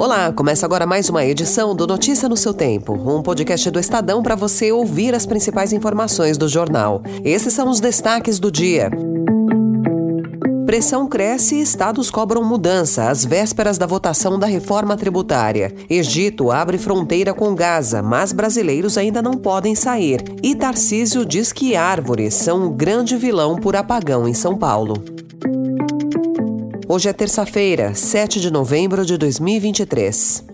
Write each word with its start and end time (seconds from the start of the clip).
Olá, 0.00 0.32
começa 0.32 0.64
agora 0.64 0.86
mais 0.86 1.10
uma 1.10 1.26
edição 1.26 1.76
do 1.76 1.86
Notícia 1.86 2.26
no 2.26 2.34
seu 2.34 2.54
Tempo, 2.54 2.94
um 2.94 3.22
podcast 3.22 3.70
do 3.70 3.78
Estadão 3.78 4.22
para 4.22 4.34
você 4.34 4.72
ouvir 4.72 5.14
as 5.14 5.26
principais 5.26 5.74
informações 5.74 6.38
do 6.38 6.48
jornal. 6.48 7.02
Esses 7.22 7.52
são 7.52 7.68
os 7.68 7.80
destaques 7.80 8.38
do 8.38 8.50
dia. 8.50 8.90
Pressão 10.64 11.06
cresce 11.06 11.56
e 11.56 11.60
estados 11.60 12.10
cobram 12.10 12.42
mudança 12.42 13.10
às 13.10 13.26
vésperas 13.26 13.76
da 13.76 13.84
votação 13.84 14.38
da 14.38 14.46
reforma 14.46 14.96
tributária. 14.96 15.70
Egito 15.90 16.50
abre 16.50 16.78
fronteira 16.78 17.34
com 17.34 17.54
Gaza, 17.54 18.00
mas 18.02 18.32
brasileiros 18.32 18.96
ainda 18.96 19.20
não 19.20 19.34
podem 19.34 19.74
sair. 19.74 20.24
E 20.42 20.54
Tarcísio 20.54 21.26
diz 21.26 21.52
que 21.52 21.76
árvores 21.76 22.32
são 22.32 22.68
um 22.68 22.72
grande 22.72 23.18
vilão 23.18 23.56
por 23.56 23.76
apagão 23.76 24.26
em 24.26 24.32
São 24.32 24.56
Paulo. 24.56 24.94
Hoje 26.92 27.08
é 27.08 27.12
terça-feira, 27.12 27.94
7 27.94 28.40
de 28.40 28.50
novembro 28.50 29.06
de 29.06 29.16
2023. 29.16 30.44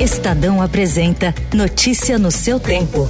Estadão 0.00 0.62
apresenta 0.62 1.34
Notícia 1.52 2.20
no 2.20 2.30
seu 2.30 2.60
tempo. 2.60 3.08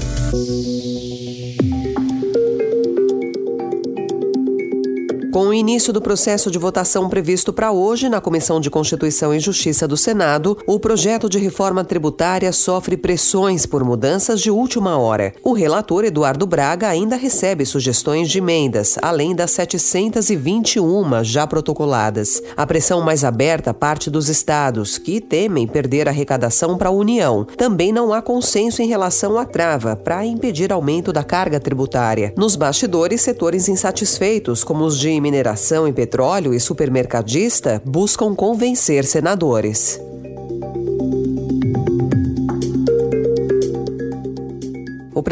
Com 5.34 5.48
o 5.48 5.52
início 5.52 5.92
do 5.92 6.00
processo 6.00 6.48
de 6.48 6.60
votação 6.60 7.08
previsto 7.08 7.52
para 7.52 7.72
hoje 7.72 8.08
na 8.08 8.20
Comissão 8.20 8.60
de 8.60 8.70
Constituição 8.70 9.34
e 9.34 9.40
Justiça 9.40 9.88
do 9.88 9.96
Senado, 9.96 10.56
o 10.64 10.78
projeto 10.78 11.28
de 11.28 11.40
reforma 11.40 11.82
tributária 11.82 12.52
sofre 12.52 12.96
pressões 12.96 13.66
por 13.66 13.82
mudanças 13.82 14.40
de 14.40 14.48
última 14.48 14.96
hora. 14.96 15.34
O 15.42 15.52
relator 15.52 16.04
Eduardo 16.04 16.46
Braga 16.46 16.86
ainda 16.86 17.16
recebe 17.16 17.66
sugestões 17.66 18.30
de 18.30 18.38
emendas, 18.38 18.96
além 19.02 19.34
das 19.34 19.50
721 19.50 21.24
já 21.24 21.48
protocoladas. 21.48 22.40
A 22.56 22.64
pressão 22.64 23.00
mais 23.00 23.24
aberta 23.24 23.74
parte 23.74 24.08
dos 24.08 24.28
estados, 24.28 24.98
que 24.98 25.20
temem 25.20 25.66
perder 25.66 26.08
arrecadação 26.08 26.78
para 26.78 26.90
a 26.90 26.92
União. 26.92 27.44
Também 27.56 27.92
não 27.92 28.12
há 28.12 28.22
consenso 28.22 28.82
em 28.82 28.86
relação 28.86 29.36
à 29.36 29.44
trava 29.44 29.96
para 29.96 30.24
impedir 30.24 30.72
aumento 30.72 31.12
da 31.12 31.24
carga 31.24 31.58
tributária. 31.58 32.32
Nos 32.36 32.54
bastidores, 32.54 33.20
setores 33.20 33.68
insatisfeitos, 33.68 34.62
como 34.62 34.84
os 34.84 34.96
de 34.96 35.23
mineração 35.24 35.88
e 35.88 35.92
petróleo 35.92 36.52
e 36.52 36.60
supermercadista 36.60 37.80
buscam 37.82 38.34
convencer 38.34 39.06
senadores. 39.06 39.98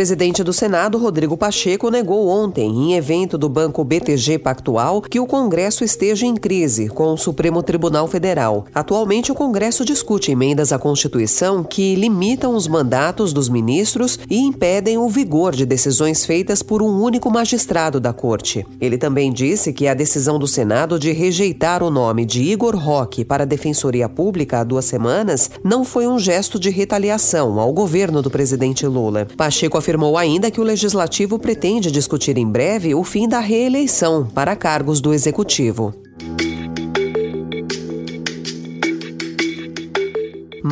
Presidente 0.03 0.42
do 0.42 0.53
Senado, 0.53 0.98
Rodrigo 0.98 1.36
Pacheco, 1.36 1.89
negou 1.89 2.27
ontem, 2.27 2.69
em 2.69 2.95
evento 2.95 3.39
do 3.39 3.48
Banco 3.48 3.84
BTG 3.84 4.36
Pactual, 4.36 5.00
que 5.00 5.20
o 5.20 5.27
Congresso 5.28 5.84
esteja 5.84 6.27
em 6.27 6.34
crise 6.34 6.89
com 6.89 7.12
o 7.12 7.17
Supremo 7.17 7.62
Tribunal 7.62 8.08
Federal. 8.08 8.64
Atualmente, 8.75 9.30
o 9.30 9.34
Congresso 9.36 9.84
discute 9.84 10.33
emendas 10.33 10.73
à 10.73 10.78
Constituição 10.78 11.62
que 11.62 11.95
limitam 11.95 12.56
os 12.56 12.67
mandatos 12.67 13.33
dos 13.33 13.48
ministros 13.48 14.19
e 14.28 14.39
impedem 14.39 14.98
o 14.98 15.08
vigor 15.08 15.55
de 15.55 15.64
decisões 15.64 16.27
feitas 16.27 16.64
por 16.64 16.83
um 16.83 17.00
único 17.00 17.30
magistrado 17.30 18.00
da 18.00 18.12
Corte. 18.12 18.67
Ele 18.80 18.98
também 18.98 19.33
disse 19.33 19.73
que 19.73 19.86
a 19.86 19.95
decisão 19.95 20.36
do 20.36 20.48
Senado 20.48 20.98
de 20.98 21.12
rejeitar 21.12 21.80
o 21.80 21.91
nome 21.91 22.25
de 22.25 22.42
Igor 22.42 22.75
Roque 22.75 23.25
para 23.25 23.45
a 23.45 23.47
Defensoria 23.47 24.08
Pública 24.08 24.58
há 24.58 24.64
duas 24.64 24.84
semanas 24.84 25.48
não 25.62 25.84
foi 25.84 26.08
um 26.08 26.19
gesto 26.19 26.58
de 26.58 26.70
retaliação 26.70 27.61
ao 27.61 27.73
governo 27.73 28.20
do 28.20 28.33
presidente 28.33 28.84
Lula. 28.84 29.28
Pacheco 29.36 29.62
Pacheco 29.62 29.77
afirmou 29.93 30.17
ainda 30.17 30.51
que 30.51 30.59
o 30.59 30.65
legislativo 30.65 31.39
pretende 31.39 31.91
discutir 31.91 32.39
em 32.39 32.47
breve 32.47 32.95
o 32.95 33.05
fim 33.05 33.29
da 33.29 33.41
reeleição 33.41 34.27
para 34.27 34.57
cargos 34.57 35.03
do 35.03 35.12
executivo. 35.12 35.93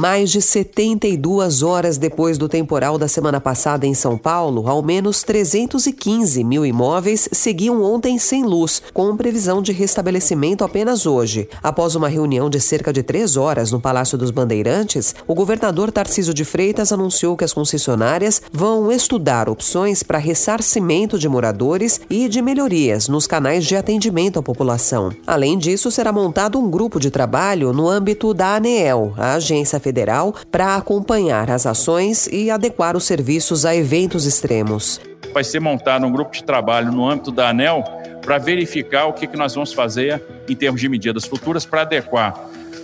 Mais 0.01 0.31
de 0.31 0.41
72 0.41 1.63
horas 1.63 1.99
depois 1.99 2.39
do 2.39 2.49
temporal 2.49 2.97
da 2.97 3.07
semana 3.07 3.39
passada 3.39 3.87
em 3.87 3.93
São 3.93 4.17
Paulo, 4.17 4.67
ao 4.67 4.83
menos 4.83 5.23
315 5.23 6.43
mil 6.43 6.65
imóveis 6.65 7.29
seguiam 7.31 7.83
ontem 7.83 8.19
sem 8.19 8.43
luz, 8.43 8.83
com 8.95 9.15
previsão 9.15 9.61
de 9.61 9.73
restabelecimento 9.73 10.65
apenas 10.65 11.05
hoje. 11.05 11.51
Após 11.63 11.97
uma 11.97 12.09
reunião 12.09 12.49
de 12.49 12.59
cerca 12.59 12.95
de 12.95 13.03
três 13.03 13.37
horas 13.37 13.71
no 13.71 13.79
Palácio 13.79 14.17
dos 14.17 14.31
Bandeirantes, 14.31 15.15
o 15.27 15.35
governador 15.35 15.93
Tarciso 15.93 16.33
de 16.33 16.47
Freitas 16.47 16.93
anunciou 16.93 17.37
que 17.37 17.45
as 17.45 17.53
concessionárias 17.53 18.41
vão 18.51 18.91
estudar 18.91 19.51
opções 19.51 20.03
para 20.03 20.17
ressarcimento 20.17 21.19
de 21.19 21.29
moradores 21.29 22.01
e 22.09 22.27
de 22.27 22.41
melhorias 22.41 23.07
nos 23.07 23.27
canais 23.27 23.67
de 23.67 23.77
atendimento 23.77 24.39
à 24.39 24.43
população. 24.43 25.13
Além 25.27 25.59
disso, 25.59 25.91
será 25.91 26.11
montado 26.11 26.59
um 26.59 26.71
grupo 26.71 26.99
de 26.99 27.11
trabalho 27.11 27.75
no 27.75 27.87
âmbito 27.87 28.33
da 28.33 28.55
ANEEL, 28.55 29.13
a 29.19 29.35
agência 29.35 29.79
Federal 29.79 29.90
para 30.51 30.77
acompanhar 30.77 31.51
as 31.51 31.67
ações 31.67 32.27
e 32.29 32.51
adequar 32.51 32.97
os 32.97 33.05
serviços 33.05 33.65
a 33.65 33.75
eventos 33.75 34.27
extremos. 34.27 35.01
Vai 35.33 35.45
ser 35.45 35.61
montado 35.61 36.07
um 36.07 36.13
grupo 36.13 36.33
de 36.33 36.43
trabalho 36.43 36.91
no 36.91 37.09
âmbito 37.09 37.31
da 37.31 37.51
ANEL 37.51 37.85
para 38.21 38.39
verificar 38.39 39.07
o 39.07 39.13
que, 39.13 39.27
que 39.27 39.37
nós 39.37 39.55
vamos 39.55 39.73
fazer 39.73 40.23
em 40.49 40.57
termos 40.57 40.81
de 40.81 40.89
medidas 40.89 41.25
futuras 41.25 41.65
para 41.65 41.83
adequar 41.83 42.35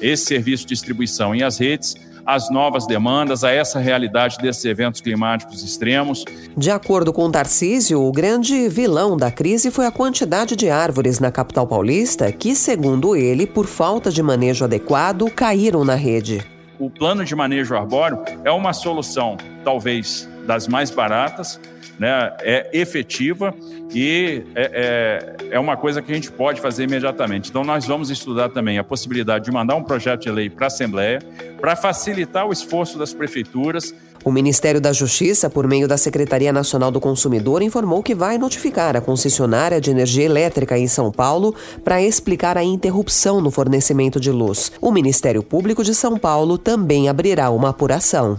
esse 0.01 0.27
serviço 0.27 0.65
de 0.65 0.71
distribuição 0.71 1.35
e 1.35 1.43
as 1.43 1.59
redes 1.59 1.95
às 2.27 2.51
novas 2.51 2.87
demandas, 2.87 3.45
a 3.45 3.53
essa 3.53 3.79
realidade 3.79 4.39
desses 4.39 4.65
eventos 4.65 5.01
climáticos 5.01 5.63
extremos. 5.63 6.25
De 6.57 6.71
acordo 6.73 7.13
com 7.13 7.31
Tarcísio, 7.31 8.03
o 8.03 8.11
grande 8.11 8.69
vilão 8.69 9.17
da 9.17 9.31
crise 9.31 9.71
foi 9.71 9.87
a 9.87 9.93
quantidade 9.93 10.57
de 10.57 10.69
árvores 10.69 11.21
na 11.21 11.31
capital 11.31 11.69
paulista 11.69 12.33
que, 12.33 12.57
segundo 12.57 13.15
ele, 13.15 13.47
por 13.47 13.67
falta 13.67 14.11
de 14.11 14.23
manejo 14.23 14.65
adequado, 14.65 15.31
caíram 15.31 15.85
na 15.85 15.95
rede 15.95 16.45
o 16.79 16.91
plano 16.91 17.25
de 17.25 17.35
manejo 17.35 17.75
arbóreo 17.75 18.23
é 18.45 18.51
uma 18.51 18.73
solução, 18.73 19.37
talvez, 19.65 20.29
das 20.47 20.69
mais 20.69 20.91
baratas, 20.91 21.61
né, 21.99 22.33
é 22.41 22.71
efetiva 22.73 23.55
e 23.95 24.43
é, 24.55 25.37
é, 25.51 25.55
é, 25.55 25.59
uma 25.59 25.77
coisa 25.77 26.03
que 26.03 26.13
a 26.13 26.15
gente 26.15 26.31
pode 26.31 26.61
fazer 26.61 26.85
imediatamente. 26.85 27.49
Então, 27.49 27.65
nós 27.65 27.87
vamos 27.87 28.11
estudar 28.11 28.51
também 28.51 28.79
a 28.79 28.85
possibilidade 28.85 29.45
de 29.47 29.51
mandar 29.51 29.77
um 29.77 29.83
projeto 29.83 30.23
de 30.23 30.31
lei 30.31 30.51
para 30.51 30.67
a 30.67 30.69
Assembleia 30.69 31.21
para 31.61 31.75
facilitar 31.75 32.47
o 32.47 32.53
esforço 32.53 32.99
das 32.99 33.15
prefeituras. 33.15 33.95
O 34.27 34.33
Ministério 34.33 34.81
da 34.81 34.93
Justiça, 34.93 35.49
por 35.49 35.69
meio 35.69 35.87
da 35.87 35.97
Secretaria 35.97 36.53
Nacional 36.53 36.91
do 36.91 37.01
Consumidor, 37.01 37.63
informou 37.63 38.03
que 38.03 38.13
vai 38.13 38.39
notificar 38.39 38.97
a 38.97 39.01
concessionária 39.01 39.81
de 39.81 39.89
energia 39.89 40.25
elétrica 40.25 40.77
em 40.77 40.89
São 40.89 41.13
Paulo 41.13 41.55
para 41.85 42.03
explicar 42.03 42.59
a 42.59 42.65
interrupção 42.65 43.41
no 43.41 43.53
fornecimento 43.53 44.19
de 44.19 44.33
luz. 44.33 44.73
O 44.81 44.91
Ministério 44.91 45.45
Público 45.45 45.85
de 45.85 45.95
São 45.95 46.19
Paulo 46.19 46.59
também 46.59 47.09
abrirá 47.09 47.51
uma 47.51 47.69
apuração. 47.69 48.37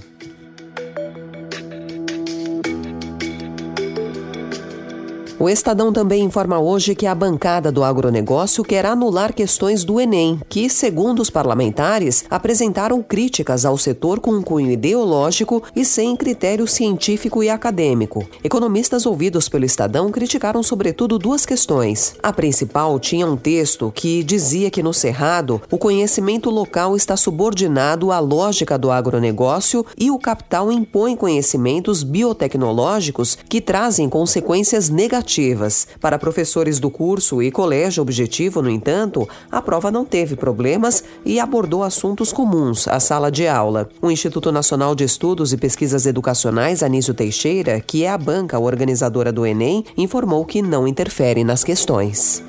O 5.40 5.48
Estadão 5.48 5.94
também 5.94 6.24
informa 6.24 6.58
hoje 6.58 6.96
que 6.96 7.06
a 7.06 7.14
bancada 7.14 7.72
do 7.72 7.84
agronegócio 7.84 8.64
quer 8.64 8.88
anular 8.88 9.32
questões 9.32 9.84
do 9.84 10.02
Enem, 10.02 10.42
que, 10.50 10.68
segundo 10.68 11.20
os 11.20 11.30
parlamentares, 11.30 12.26
apresentaram 12.28 13.04
críticas 13.04 13.64
ao 13.64 13.78
setor 13.78 14.20
com 14.20 14.32
um 14.32 14.42
cunho 14.42 14.72
ideológico 14.72 15.62
e 15.76 15.86
sem 15.86 16.16
critério 16.16 16.66
científico 16.66 17.44
e 17.44 17.52
acadêmico. 17.52 18.28
Economistas 18.44 19.06
ouvidos 19.06 19.48
pelo 19.48 19.64
Estadão 19.64 20.10
criticaram 20.10 20.64
sobretudo 20.64 21.20
duas 21.20 21.46
questões. 21.46 22.16
A 22.24 22.34
principal 22.34 23.00
tinha 23.00 23.28
um 23.28 23.38
texto 23.38 23.92
que 23.94 24.24
dizia 24.24 24.72
que 24.72 24.82
no 24.82 24.92
Cerrado 24.92 25.62
o 25.70 25.78
conhecimento 25.78 26.50
local 26.50 26.96
está 26.96 27.16
subordinado 27.16 28.12
à 28.12 28.18
lógica 28.18 28.76
do 28.76 28.90
agronegócio 28.90 29.86
e 29.96 30.10
o 30.10 30.18
capital 30.18 30.72
impõe 30.72 31.16
conhecimentos 31.16 32.02
biotecnológicos 32.02 33.38
que 33.48 33.62
trazem 33.62 34.10
consequências 34.10 34.90
negativas 34.90 35.27
negativas. 35.28 35.88
Para 36.00 36.18
professores 36.18 36.80
do 36.80 36.90
curso 36.90 37.42
e 37.42 37.52
colégio 37.52 38.02
objetivo, 38.02 38.62
no 38.62 38.70
entanto, 38.70 39.28
a 39.52 39.62
prova 39.62 39.92
não 39.92 40.06
teve 40.06 40.36
problemas 40.36 41.04
e 41.26 41.40
abordou 41.40 41.84
assuntos 41.84 42.32
comuns 42.32 42.88
à 42.88 43.00
sala 43.00 43.30
de 43.30 43.48
aula. 43.48 43.90
O 44.02 44.10
Instituto 44.10 44.52
Nacional 44.52 44.96
de 44.96 45.04
Estudos 45.04 45.52
e 45.54 45.58
Pesquisas 45.58 46.06
Educacionais, 46.06 46.82
Anísio 46.82 47.14
Teixeira, 47.14 47.80
que 47.80 48.04
é 48.04 48.10
a 48.10 48.18
banca 48.18 48.58
organizadora 48.58 49.32
do 49.32 49.46
Enem, 49.46 49.84
informou 49.98 50.46
que 50.46 50.62
não 50.62 50.88
interfere 50.88 51.44
nas 51.44 51.64
questões. 51.64 52.44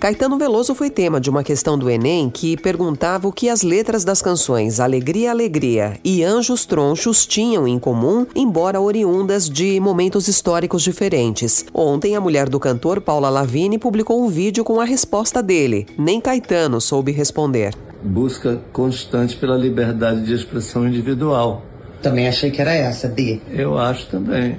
Caetano 0.00 0.38
Veloso 0.38 0.74
foi 0.74 0.88
tema 0.88 1.20
de 1.20 1.28
uma 1.28 1.44
questão 1.44 1.76
do 1.78 1.90
Enem 1.90 2.30
que 2.30 2.56
perguntava 2.56 3.28
o 3.28 3.32
que 3.32 3.50
as 3.50 3.60
letras 3.60 4.02
das 4.02 4.22
canções 4.22 4.80
Alegria, 4.80 5.30
Alegria 5.30 6.00
e 6.02 6.24
Anjos 6.24 6.64
Tronchos 6.64 7.26
tinham 7.26 7.68
em 7.68 7.78
comum, 7.78 8.26
embora 8.34 8.80
oriundas 8.80 9.46
de 9.46 9.78
momentos 9.78 10.26
históricos 10.26 10.82
diferentes. 10.82 11.66
Ontem, 11.74 12.16
a 12.16 12.20
mulher 12.20 12.48
do 12.48 12.58
cantor, 12.58 13.02
Paula 13.02 13.28
Lavigne, 13.28 13.76
publicou 13.76 14.24
um 14.24 14.28
vídeo 14.28 14.64
com 14.64 14.80
a 14.80 14.86
resposta 14.86 15.42
dele. 15.42 15.86
Nem 15.98 16.18
Caetano 16.18 16.80
soube 16.80 17.12
responder. 17.12 17.74
Busca 18.02 18.58
constante 18.72 19.36
pela 19.36 19.54
liberdade 19.54 20.24
de 20.24 20.32
expressão 20.32 20.88
individual. 20.88 21.62
Também 22.00 22.26
achei 22.26 22.50
que 22.50 22.62
era 22.62 22.72
essa, 22.72 23.06
D. 23.06 23.38
Eu 23.50 23.76
acho 23.76 24.08
também. 24.08 24.58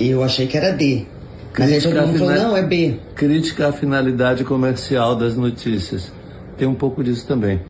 Eu 0.00 0.24
achei 0.24 0.46
que 0.46 0.56
era 0.56 0.72
D. 0.72 1.04
Crítica, 1.52 2.06
Mas 2.06 2.18
falou, 2.18 2.34
não, 2.34 2.56
é 2.56 2.62
B. 2.62 2.96
Crítica 3.14 3.68
à 3.68 3.72
finalidade 3.72 4.44
comercial 4.44 5.16
das 5.16 5.36
notícias. 5.36 6.12
Tem 6.56 6.68
um 6.68 6.74
pouco 6.74 7.02
disso 7.02 7.26
também. 7.26 7.60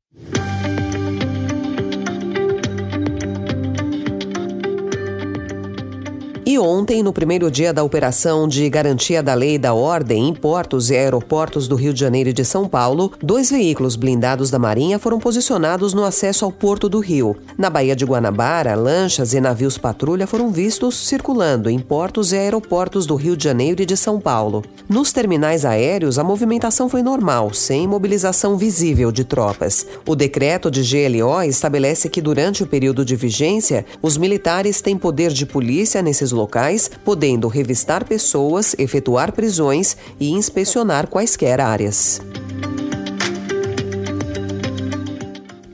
Ontem, 6.61 7.03
no 7.03 7.12
primeiro 7.12 7.51
dia 7.51 7.73
da 7.73 7.83
operação 7.83 8.47
de 8.47 8.69
garantia 8.69 9.23
da 9.23 9.35
lei 9.35 9.55
e 9.55 9.59
da 9.59 9.75
ordem 9.75 10.29
em 10.29 10.35
portos 10.35 10.91
e 10.91 10.97
aeroportos 10.97 11.67
do 11.67 11.75
Rio 11.75 11.93
de 11.93 12.01
Janeiro 12.01 12.29
e 12.29 12.33
de 12.33 12.45
São 12.45 12.69
Paulo, 12.69 13.12
dois 13.23 13.51
veículos 13.51 13.97
blindados 13.97 14.51
da 14.51 14.59
Marinha 14.59 14.99
foram 14.99 15.19
posicionados 15.19 15.95
no 15.95 16.05
acesso 16.05 16.45
ao 16.45 16.53
Porto 16.53 16.89
do 16.89 17.01
Rio. 17.01 17.37
Na 17.57 17.71
Baía 17.71 17.97
de 17.97 18.05
Guanabara, 18.05 18.75
lanchas 18.75 19.35
e 19.35 19.41
navios 19.41 19.79
patrulha 19.79 20.27
foram 20.27 20.51
vistos 20.51 20.95
circulando 21.09 21.71
em 21.71 21.79
portos 21.79 22.33
e 22.33 22.37
aeroportos 22.37 23.07
do 23.07 23.17
Rio 23.17 23.37
de 23.37 23.45
Janeiro 23.45 23.83
e 23.83 23.87
de 23.87 23.97
São 23.97 24.21
Paulo. 24.21 24.62
Nos 24.89 25.12
terminais 25.12 25.65
aéreos, 25.65 26.19
a 26.19 26.25
movimentação 26.25 26.89
foi 26.89 27.03
normal, 27.03 27.55
sem 27.55 27.87
mobilização 27.87 28.57
visível 28.57 29.11
de 29.11 29.25
tropas. 29.25 29.87
O 30.07 30.15
decreto 30.15 30.71
de 30.71 30.83
GLO 30.83 31.43
estabelece 31.43 32.09
que 32.09 32.21
durante 32.21 32.62
o 32.62 32.67
período 32.67 33.05
de 33.05 33.17
vigência, 33.17 33.87
os 34.03 34.17
militares 34.17 34.81
têm 34.81 34.97
poder 34.97 35.33
de 35.33 35.47
polícia 35.47 36.03
nesses 36.03 36.33
locais, 36.33 36.50
podendo 37.05 37.49
revistar 37.49 38.05
pessoas, 38.05 38.75
efetuar 38.79 39.32
prisões 39.32 39.97
e 40.19 40.31
inspecionar 40.31 41.06
quaisquer 41.06 41.61
áreas. 41.61 42.20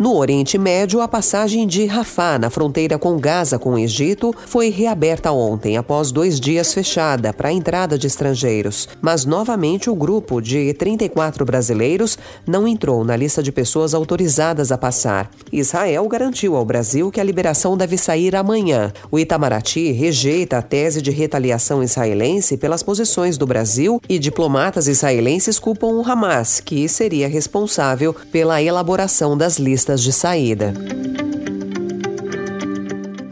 No 0.07 0.15
Oriente 0.15 0.57
Médio, 0.57 1.01
a 1.01 1.09
passagem 1.09 1.67
de 1.67 1.85
Rafah, 1.85 2.39
na 2.39 2.49
fronteira 2.49 2.97
com 2.97 3.19
Gaza 3.19 3.59
com 3.59 3.71
o 3.71 3.79
Egito, 3.79 4.33
foi 4.47 4.71
reaberta 4.71 5.33
ontem, 5.33 5.77
após 5.77 6.13
dois 6.13 6.39
dias 6.39 6.73
fechada 6.73 7.33
para 7.33 7.49
a 7.49 7.53
entrada 7.53 7.99
de 7.99 8.07
estrangeiros. 8.07 8.89
Mas, 9.03 9.25
novamente, 9.25 9.91
o 9.91 9.97
grupo 9.97 10.41
de 10.41 10.73
34 10.75 11.45
brasileiros 11.45 12.17
não 12.47 12.69
entrou 12.69 13.05
na 13.05 13.17
lista 13.17 13.43
de 13.43 13.51
pessoas 13.51 13.95
autorizadas 13.95 14.71
a 14.71 14.79
passar. 14.79 15.29
Israel 15.53 16.07
garantiu 16.07 16.55
ao 16.55 16.65
Brasil 16.65 17.11
que 17.11 17.21
a 17.21 17.25
liberação 17.25 17.77
deve 17.77 17.99
sair 17.99 18.37
amanhã. 18.37 18.93
O 19.11 19.19
Itamaraty 19.19 19.91
rejeita 19.91 20.59
a 20.59 20.63
tese 20.63 21.03
de 21.03 21.11
retaliação 21.11 21.83
israelense 21.83 22.57
pelas 22.57 22.81
posições 22.81 23.37
do 23.37 23.45
Brasil 23.45 24.01
e 24.09 24.21
diplomatas 24.21 24.87
israelenses 24.87 25.59
culpam 25.59 25.89
o 25.89 26.09
Hamas, 26.09 26.61
que 26.61 26.89
seria 26.89 27.27
responsável 27.27 28.15
pela 28.31 28.63
elaboração 28.63 29.37
das 29.37 29.59
listas 29.59 29.96
de 30.03 30.13
saída. 30.13 30.75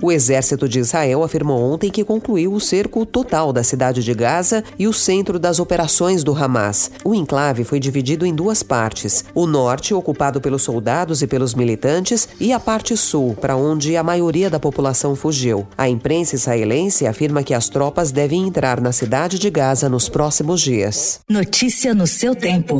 O 0.05 0.13
exército 0.13 0.69
de 0.69 0.81
Israel 0.81 1.23
afirmou 1.23 1.59
ontem 1.73 1.91
que 1.91 2.05
concluiu 2.05 2.53
o 2.53 2.61
cerco 2.61 3.07
total 3.07 3.55
da 3.55 3.65
cidade 3.65 4.05
de 4.05 4.13
Gaza 4.13 4.63
e 4.79 4.87
o 4.87 4.93
centro 4.93 5.39
das 5.39 5.59
operações 5.59 6.23
do 6.23 6.37
Hamas. 6.37 6.91
O 7.03 7.15
enclave 7.15 7.65
foi 7.65 7.81
dividido 7.81 8.27
em 8.27 8.35
duas 8.35 8.63
partes: 8.63 9.25
o 9.35 9.47
norte, 9.47 9.95
ocupado 9.95 10.43
pelos 10.43 10.61
soldados 10.61 11.23
e 11.23 11.27
pelos 11.27 11.55
militantes, 11.55 12.29
e 12.39 12.53
a 12.53 12.61
parte 12.61 12.95
sul, 12.99 13.35
para 13.41 13.57
onde 13.57 13.97
a 13.97 14.03
maioria 14.03 14.51
da 14.51 14.61
população 14.61 15.17
fugiu. 15.17 15.67
A 15.75 15.89
imprensa 15.89 16.35
israelense 16.35 17.07
afirma 17.07 17.43
que 17.43 17.55
as 17.55 17.71
tropas 17.71 18.13
devem 18.13 18.47
entrar 18.47 18.83
na 18.83 18.93
cidade 18.93 19.39
de 19.39 19.49
Gaza 19.49 19.89
nos 19.89 20.11
próximos 20.11 20.61
dias. 20.61 21.21
Notícia 21.27 21.95
no 21.95 22.07
seu 22.07 22.35
tempo 22.37 22.77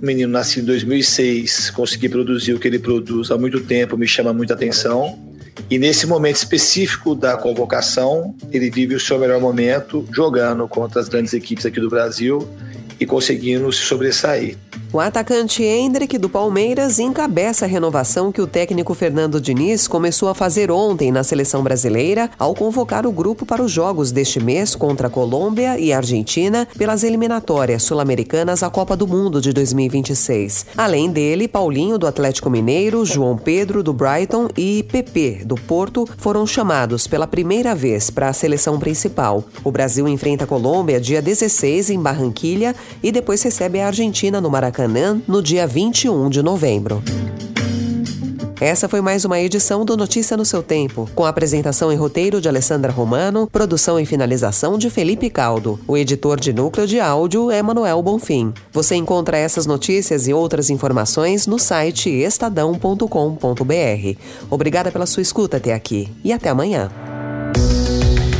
menino 0.00 0.32
nascido 0.32 0.64
em 0.64 0.66
2006, 0.66 1.70
consegui 1.70 2.08
produzir 2.08 2.52
o 2.52 2.58
que 2.58 2.68
ele 2.68 2.78
produz 2.78 3.30
há 3.30 3.38
muito 3.38 3.60
tempo, 3.60 3.96
me 3.96 4.06
chama 4.06 4.32
muita 4.32 4.54
atenção. 4.54 5.18
E 5.70 5.78
nesse 5.78 6.06
momento 6.06 6.36
específico 6.36 7.14
da 7.14 7.36
convocação, 7.36 8.34
ele 8.52 8.70
vive 8.70 8.94
o 8.94 9.00
seu 9.00 9.18
melhor 9.18 9.40
momento 9.40 10.06
jogando 10.12 10.66
contra 10.68 11.00
as 11.00 11.08
grandes 11.08 11.34
equipes 11.34 11.66
aqui 11.66 11.80
do 11.80 11.90
Brasil 11.90 12.48
e 12.98 13.04
conseguindo 13.04 13.70
se 13.72 13.82
sobressair. 13.82 14.56
O 14.90 15.00
atacante 15.00 15.62
Hendrick 15.62 16.16
do 16.16 16.30
Palmeiras 16.30 16.98
encabeça 16.98 17.66
a 17.66 17.68
renovação 17.68 18.32
que 18.32 18.40
o 18.40 18.46
técnico 18.46 18.94
Fernando 18.94 19.38
Diniz 19.38 19.86
começou 19.86 20.30
a 20.30 20.34
fazer 20.34 20.70
ontem 20.70 21.12
na 21.12 21.22
seleção 21.22 21.62
brasileira 21.62 22.30
ao 22.38 22.54
convocar 22.54 23.06
o 23.06 23.12
grupo 23.12 23.44
para 23.44 23.62
os 23.62 23.70
jogos 23.70 24.10
deste 24.10 24.40
mês 24.40 24.74
contra 24.74 25.10
Colômbia 25.10 25.78
e 25.78 25.92
Argentina 25.92 26.66
pelas 26.78 27.02
eliminatórias 27.02 27.82
sul-americanas 27.82 28.62
à 28.62 28.70
Copa 28.70 28.96
do 28.96 29.06
Mundo 29.06 29.42
de 29.42 29.52
2026. 29.52 30.64
Além 30.74 31.10
dele, 31.10 31.46
Paulinho 31.46 31.98
do 31.98 32.06
Atlético 32.06 32.48
Mineiro, 32.48 33.04
João 33.04 33.36
Pedro 33.36 33.82
do 33.82 33.92
Brighton 33.92 34.48
e 34.56 34.82
PP 34.84 35.42
do 35.44 35.56
Porto 35.56 36.08
foram 36.16 36.46
chamados 36.46 37.06
pela 37.06 37.26
primeira 37.26 37.74
vez 37.74 38.08
para 38.08 38.30
a 38.30 38.32
seleção 38.32 38.78
principal. 38.78 39.44
O 39.62 39.70
Brasil 39.70 40.08
enfrenta 40.08 40.44
a 40.44 40.46
Colômbia 40.46 40.98
dia 40.98 41.20
16 41.20 41.90
em 41.90 42.00
Barranquilha 42.00 42.74
e 43.02 43.12
depois 43.12 43.42
recebe 43.42 43.80
a 43.80 43.88
Argentina 43.88 44.40
no 44.40 44.48
Maracanã 44.48 44.77
Maracanã 44.78 45.20
no 45.26 45.42
dia 45.42 45.66
21 45.66 46.30
de 46.30 46.40
novembro. 46.40 47.02
Essa 48.60 48.88
foi 48.88 49.00
mais 49.00 49.24
uma 49.24 49.40
edição 49.40 49.84
do 49.84 49.96
Notícia 49.96 50.36
no 50.36 50.44
seu 50.44 50.62
tempo, 50.62 51.08
com 51.16 51.24
apresentação 51.24 51.92
e 51.92 51.96
roteiro 51.96 52.40
de 52.40 52.48
Alessandra 52.48 52.92
Romano, 52.92 53.48
produção 53.50 53.98
e 53.98 54.06
finalização 54.06 54.78
de 54.78 54.88
Felipe 54.88 55.30
Caldo. 55.30 55.80
O 55.86 55.96
editor 55.96 56.38
de 56.38 56.52
núcleo 56.52 56.86
de 56.86 57.00
áudio 57.00 57.50
é 57.50 57.60
Manuel 57.60 58.00
Bonfim. 58.02 58.52
Você 58.72 58.94
encontra 58.94 59.36
essas 59.36 59.66
notícias 59.66 60.28
e 60.28 60.32
outras 60.32 60.70
informações 60.70 61.46
no 61.46 61.58
site 61.58 62.08
estadão.com.br. 62.08 63.04
Obrigada 64.48 64.92
pela 64.92 65.06
sua 65.06 65.22
escuta 65.22 65.56
até 65.56 65.74
aqui 65.74 66.08
e 66.22 66.32
até 66.32 66.50
amanhã. 66.50 66.88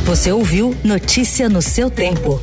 Você 0.05 0.31
ouviu 0.31 0.75
Notícia 0.83 1.49
no 1.49 1.61
seu 1.61 1.89
tempo. 1.89 2.39